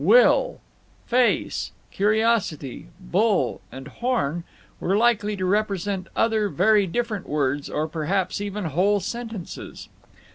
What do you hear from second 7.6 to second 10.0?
or perhaps even whole sentences.